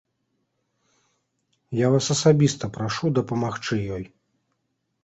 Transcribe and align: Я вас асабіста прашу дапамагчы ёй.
Я 1.81 1.87
вас 1.97 2.05
асабіста 2.17 2.73
прашу 2.79 3.05
дапамагчы 3.21 3.75
ёй. 3.95 4.03